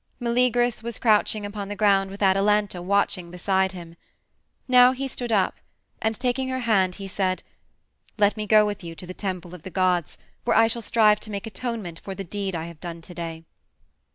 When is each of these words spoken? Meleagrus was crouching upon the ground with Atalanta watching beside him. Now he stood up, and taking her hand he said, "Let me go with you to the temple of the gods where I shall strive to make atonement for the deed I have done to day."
Meleagrus 0.19 0.81
was 0.81 0.97
crouching 0.97 1.45
upon 1.45 1.67
the 1.67 1.75
ground 1.75 2.09
with 2.09 2.23
Atalanta 2.23 2.81
watching 2.81 3.29
beside 3.29 3.71
him. 3.73 3.95
Now 4.67 4.93
he 4.93 5.07
stood 5.07 5.31
up, 5.31 5.57
and 6.01 6.19
taking 6.19 6.49
her 6.49 6.61
hand 6.61 6.95
he 6.95 7.07
said, 7.07 7.43
"Let 8.17 8.35
me 8.35 8.47
go 8.47 8.65
with 8.65 8.83
you 8.83 8.95
to 8.95 9.05
the 9.05 9.13
temple 9.13 9.53
of 9.53 9.61
the 9.61 9.69
gods 9.69 10.17
where 10.43 10.57
I 10.57 10.65
shall 10.65 10.81
strive 10.81 11.19
to 11.19 11.29
make 11.29 11.45
atonement 11.45 11.99
for 11.99 12.15
the 12.15 12.23
deed 12.23 12.55
I 12.55 12.65
have 12.65 12.79
done 12.81 13.03
to 13.03 13.13
day." 13.13 13.43